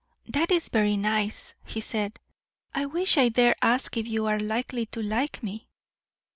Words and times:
"That 0.25 0.49
is 0.49 0.69
very 0.69 0.97
nice," 0.97 1.53
he 1.63 1.79
said; 1.79 2.19
"I 2.73 2.87
wish 2.87 3.19
I 3.19 3.29
dare 3.29 3.53
ask 3.61 3.95
if 3.97 4.07
you 4.07 4.25
are 4.25 4.39
likely 4.39 4.87
to 4.87 5.01
like 5.03 5.43
me?" 5.43 5.67